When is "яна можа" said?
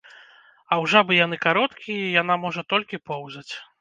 2.21-2.61